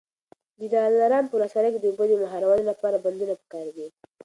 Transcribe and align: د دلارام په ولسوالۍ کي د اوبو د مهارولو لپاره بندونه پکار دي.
د 0.59 0.61
دلارام 0.73 1.25
په 1.27 1.33
ولسوالۍ 1.35 1.69
کي 1.73 1.79
د 1.81 1.85
اوبو 1.89 2.03
د 2.09 2.13
مهارولو 2.23 2.63
لپاره 2.71 3.01
بندونه 3.03 3.33
پکار 3.41 3.65
دي. 3.75 3.87